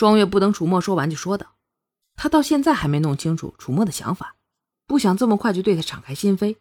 [0.00, 1.56] 双月不等楚墨说完，就说道
[2.16, 4.36] ：“他到现在还没弄清楚楚墨的想法，
[4.86, 6.56] 不想这么快就对他敞开心扉。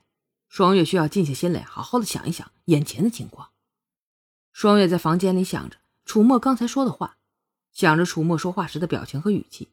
[0.49, 3.51] 双月需要静下心来，好好的想一想眼前的情况。”
[4.51, 7.15] 双月在房间里想着楚墨刚才说的话，
[7.71, 9.69] 想着楚墨说话时的表情和语气，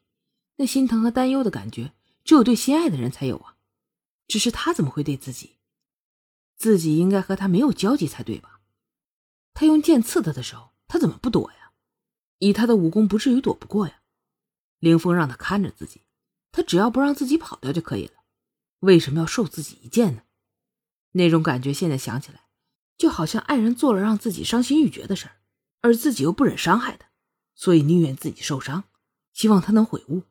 [0.55, 1.91] 那心疼和担忧的感觉，
[2.23, 3.57] 只有对心爱的人才有啊。
[4.29, 5.57] 只是他怎么会对自己？
[6.55, 8.61] 自己应该和他没有交集才对吧？
[9.53, 11.56] 他用剑刺他的时候，他怎么不躲呀？
[12.39, 14.01] 以他的武功，不至于躲不过呀。
[14.79, 16.01] 凌风让他看着自己，
[16.51, 18.13] 他只要不让自己跑掉就可以了。
[18.79, 20.21] 为什么要受自己一剑呢？
[21.13, 22.47] 那种感觉现在想起来，
[22.95, 25.37] 就好像爱人做了让自己伤心欲绝的事儿，
[25.81, 27.09] 而自己又不忍伤害他，
[27.55, 28.83] 所以宁愿自己受伤，
[29.33, 30.23] 希望他能悔悟，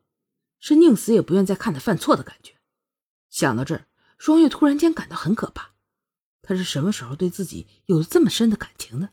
[0.59, 2.53] 是宁死也不愿再看他犯错的感觉。
[3.29, 3.87] 想到这儿，
[4.17, 5.73] 双月突然间感到很可怕。
[6.41, 9.09] 他是什么时候对自己有了这么深的感情的？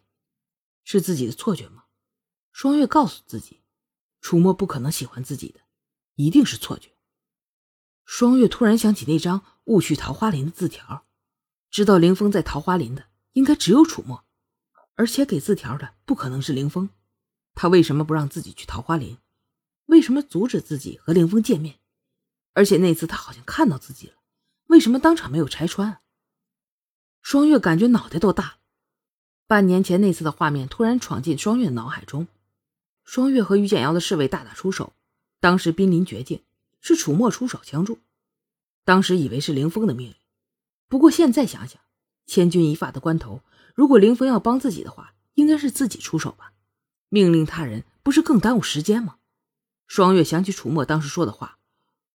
[0.85, 1.84] 是自己的错觉吗？
[2.55, 3.63] 双月告诉自己，
[4.21, 5.59] 楚墨不可能喜欢自己的，
[6.15, 6.93] 一定是错觉。
[8.05, 11.05] 双月突然想起那张误去桃花林的字条，
[11.69, 14.25] 知道凌风在桃花林的应该只有楚墨，
[14.95, 16.91] 而且给字条的不可能是凌风。
[17.57, 19.19] 他为什么不让自己去桃花林？
[19.87, 21.81] 为什么阻止自己和凌风见面？
[22.53, 24.15] 而且那次他好像看到自己了，
[24.69, 26.01] 为什么当场没有拆穿？
[27.21, 28.59] 双月感觉脑袋都大了。
[29.49, 32.29] 半年前那次的画面突然闯进双月脑海中，
[33.05, 34.93] 双月和于简瑶的侍卫大打出手，
[35.41, 36.43] 当时濒临绝境，
[36.81, 37.99] 是楚墨出手相助。
[38.85, 40.17] 当时以为是凌风的命令，
[40.89, 41.81] 不过现在想想，
[42.27, 43.43] 千钧一发的关头，
[43.75, 46.53] 如果凌风要帮自己的话，应该是自己出手吧？
[47.09, 49.17] 命令他人不是更耽误时间吗？
[49.87, 51.59] 双月想起楚墨当时说的话。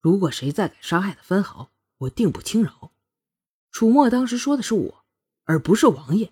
[0.02, 2.92] 如果谁再敢伤害他分毫，我定不轻饶。
[3.72, 5.06] 楚墨当时说的是我，
[5.44, 6.32] 而不是王爷。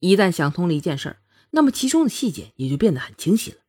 [0.00, 1.16] 一旦想通了一件事，
[1.50, 3.62] 那么其中的细节也就变得很清晰了。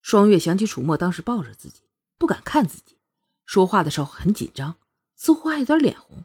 [0.00, 1.82] 双月想起楚墨当时抱着自己，
[2.16, 2.98] 不敢看自己，
[3.44, 4.76] 说话的时候很紧张，
[5.14, 6.24] 似乎还有点脸红，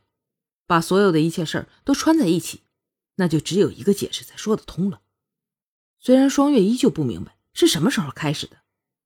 [0.66, 2.62] 把所有的一切事儿都串在一起，
[3.16, 5.02] 那就只有一个解释才说得通了。
[6.00, 8.62] 虽然双月依旧不明白是什么时候开始的，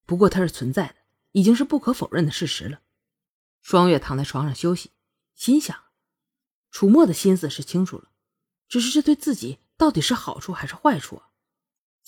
[0.06, 0.96] 不过它是存在的，
[1.32, 2.82] 已经是不可否认的事实了。
[3.62, 4.92] 双月躺在床上休息，
[5.34, 5.76] 心想：
[6.70, 8.12] 楚墨的心思是清楚了，
[8.68, 11.29] 只是这对自己到底是好处还是坏处啊？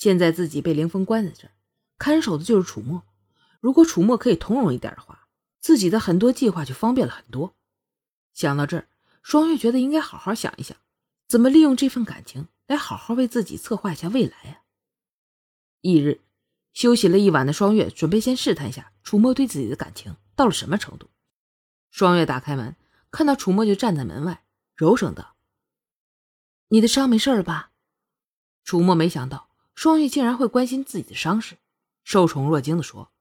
[0.01, 1.51] 现在自己被凌风关在这儿，
[1.99, 3.03] 看守的就是楚墨。
[3.59, 5.27] 如果楚墨可以通融一点的话，
[5.59, 7.53] 自己的很多计划就方便了很多。
[8.33, 8.87] 想到这儿，
[9.21, 10.75] 双月觉得应该好好想一想，
[11.27, 14.63] 怎么利用这份感情来好好为自己策划一下未来呀。
[15.81, 16.21] 翌日，
[16.73, 21.11] 休息了一晚的双月准备先试探一下楚墨对自己的感情到了什么程度。
[21.91, 22.75] 双月打开门，
[23.11, 24.43] 看到楚墨就站在门外，
[24.75, 25.35] 柔声道
[26.69, 27.69] ：“你的伤没事了吧？”
[28.65, 29.50] 楚墨没想到
[29.81, 31.57] 双月竟然会关心自己的伤势，
[32.03, 33.11] 受宠若惊的说：“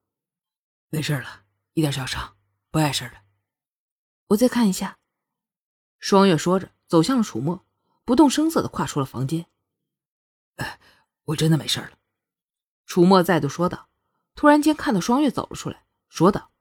[0.92, 2.36] 没事了，一点小伤，
[2.70, 3.22] 不碍事的。”
[4.28, 4.98] 我再看一下。
[6.00, 7.64] 双月说着，走向了楚墨，
[8.04, 9.46] 不动声色的跨出了房间。
[10.56, 10.78] “哎，
[11.24, 11.98] 我真的没事了。”
[12.84, 13.88] 楚墨再度说道。
[14.34, 16.52] 突然间看到双月走了出来，说道：“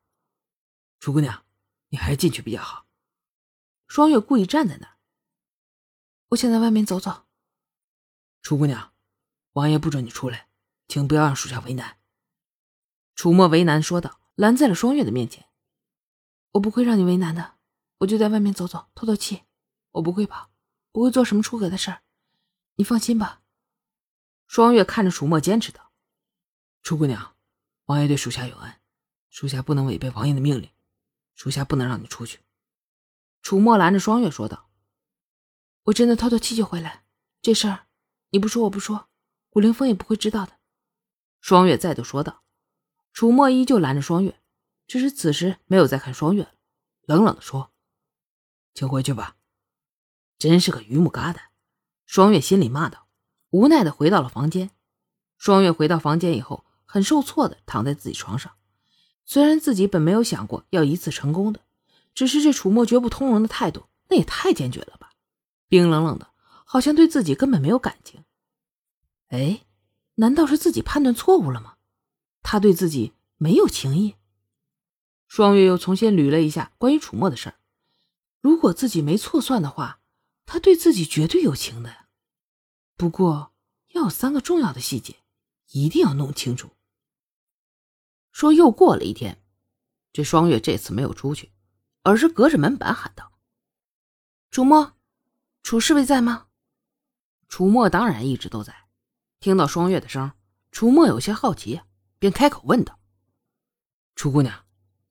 [1.01, 1.45] 楚姑娘。”
[1.91, 2.87] 你还是进去比较好。
[3.85, 4.95] 双月故意站在那。
[6.29, 7.27] 我想在外面走走。
[8.41, 8.93] 楚姑娘，
[9.59, 10.47] 王爷不准你出来，
[10.87, 11.97] 请不要让属下为难。
[13.13, 15.49] 楚墨为难说道，拦在了双月的面前。
[16.51, 17.55] 我不会让你为难的，
[17.97, 19.43] 我就在外面走走，透透气。
[19.91, 20.49] 我不会跑，
[20.93, 22.03] 不会做什么出格的事儿，
[22.75, 23.41] 你放心吧。
[24.47, 25.91] 双月看着楚墨，坚持道
[26.81, 27.35] ：“楚姑娘，
[27.87, 28.79] 王爷对属下有恩，
[29.29, 30.69] 属下不能违背王爷的命令。”
[31.35, 32.39] 属下不能让你出去。”
[33.43, 34.69] 楚墨拦着双月说道
[35.83, 37.03] ，“我真的透透气就回来，
[37.41, 37.87] 这事儿
[38.29, 39.08] 你不说我不说，
[39.49, 40.53] 古凌风也不会知道的。”
[41.41, 42.43] 双月再度说道。
[43.11, 44.39] 楚墨依旧拦着双月，
[44.87, 46.51] 只是此时没有再看双月了，
[47.05, 47.71] 冷冷的说
[48.73, 49.35] ：“请回去吧。”
[50.37, 51.37] 真是个榆木疙瘩。
[52.05, 53.07] 双月心里骂道，
[53.49, 54.69] 无奈的回到了房间。
[55.37, 58.53] 双月回到房间以后，很受挫的躺在自己床上。
[59.25, 61.61] 虽然自己本没有想过要一次成功的，
[62.13, 65.11] 只是这楚墨绝不通融的态度，那也太坚决了吧！
[65.67, 66.31] 冰冷冷的，
[66.63, 68.23] 好像对自己根本没有感情。
[69.29, 69.65] 哎，
[70.15, 71.77] 难道是自己判断错误了吗？
[72.41, 74.15] 他对自己没有情意？
[75.27, 77.59] 双月又重新捋了一下关于楚墨的事儿。
[78.41, 80.01] 如果自己没错算的话，
[80.45, 82.07] 他对自己绝对有情的呀。
[82.97, 83.53] 不过
[83.89, 85.17] 要有三个重要的细节，
[85.71, 86.71] 一定要弄清楚。
[88.31, 89.43] 说又过了一天，
[90.11, 91.51] 这双月这次没有出去，
[92.01, 93.31] 而是隔着门板喊道
[94.49, 94.97] ：“楚墨，
[95.61, 96.47] 楚侍卫在吗？”
[97.47, 98.88] 楚墨当然一直都在。
[99.39, 100.33] 听到双月的声，
[100.71, 101.81] 楚墨有些好奇，
[102.19, 102.99] 便开口问道
[104.15, 104.65] ：“楚姑娘，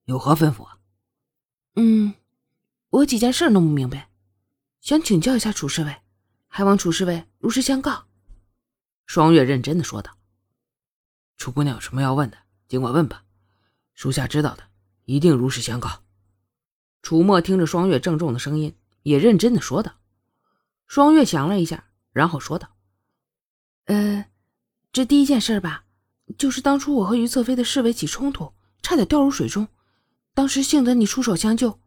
[0.05, 0.77] 有何吩咐啊？
[1.75, 2.13] 嗯，
[2.89, 4.11] 我有几件事弄不明白，
[4.81, 6.01] 想请教一下楚侍卫，
[6.47, 8.05] 还望楚侍卫如实相告。
[9.07, 10.15] 双月认真的说道
[11.37, 12.37] ：“楚姑娘有什么要问的，
[12.67, 13.23] 尽管问吧，
[13.95, 14.63] 属下知道的
[15.05, 16.03] 一定如实相告。”
[17.01, 19.95] 楚墨听着双月郑重的声音，也认真的说道。
[20.85, 22.75] 双月想了一下，然后说道
[23.89, 24.23] ：“呃，
[24.93, 25.83] 这第一件事吧，
[26.37, 28.53] 就是当初我和于侧妃的侍卫起冲突，
[28.83, 29.67] 差点掉入水中，
[30.35, 31.79] 当时幸得你出手相救。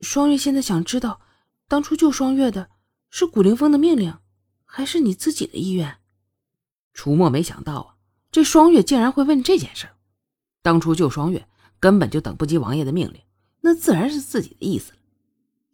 [0.00, 1.20] 双月现在想知道，
[1.68, 2.68] 当初救双月的
[3.10, 4.18] 是古凌风的命令，
[4.64, 5.98] 还是你自己的意愿？”
[6.92, 7.94] 楚墨没想到啊，
[8.32, 9.88] 这双月竟然会问这件事。
[10.62, 11.46] 当初救双月
[11.78, 13.20] 根本就等不及王爷的命令。
[13.60, 14.98] 那自然是自己的意思了，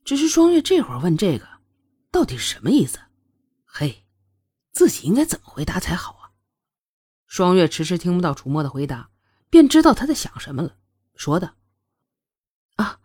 [0.04, 1.48] 只是双月这会儿问这个，
[2.10, 2.98] 到底是什么意思？
[3.64, 4.04] 嘿，
[4.76, 6.36] 自己应该怎么回答才好啊？
[7.26, 9.08] 双月迟迟听不到楚墨的回答，
[9.48, 10.76] 便知道他在想什么了，
[11.14, 11.54] 说道
[12.76, 13.00] ：“啊，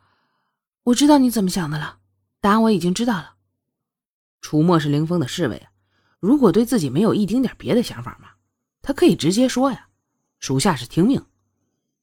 [0.84, 2.00] 我知道你怎么想的了，
[2.42, 3.38] 答案我已经知道了。
[4.42, 5.70] 楚墨是凌风的侍卫，
[6.20, 8.32] 如果对自己没有一丁点别的想法嘛，
[8.82, 9.88] 他可以直接说呀，
[10.40, 11.26] 属下是听命。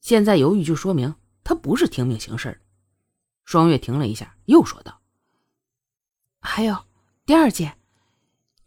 [0.01, 2.61] 现在犹豫就说明他不是听命行事的。”
[3.45, 5.03] 双月停了一下，又说道
[6.41, 6.87] ：“还有
[7.27, 7.79] 第二件，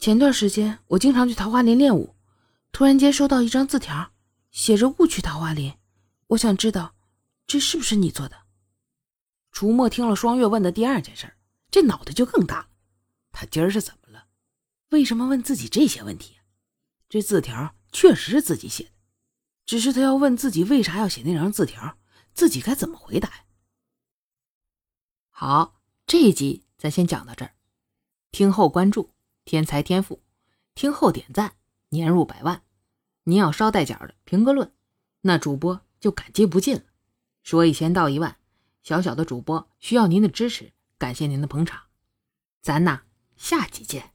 [0.02, 2.16] 前段时间我经常去桃花林练武，
[2.72, 4.12] 突然间收到一张字条，
[4.50, 5.78] 写着‘勿去桃花林’，
[6.30, 6.96] 我想知道
[7.46, 8.36] 这是不是你做的？”
[9.54, 11.32] 楚墨听了双月问的第二件事，
[11.70, 12.70] 这脑袋就更大了。
[13.32, 14.26] 他今儿是怎么了？
[14.90, 16.38] 为什么问自己这些问题？
[17.08, 18.92] 这字条确实是自己写的，
[19.68, 22.00] 只是他要问自己为啥要写那张字条，
[22.34, 23.46] 自己该怎么回答呀？
[25.30, 27.54] 好，这一集咱先讲到这儿。
[28.32, 29.14] 听后关注，
[29.52, 30.22] 天才天赋；
[30.76, 31.56] 听后点赞，
[31.90, 32.64] 年入百万。
[33.26, 34.72] 您要捎带脚的评个论，
[35.24, 36.84] 那主播就感激不尽了。
[37.44, 38.38] 说一千道一万，
[38.82, 41.82] 小小的主播需要您的支持，感谢您的捧场。
[42.62, 43.02] 咱呐，
[43.36, 44.14] 下集见。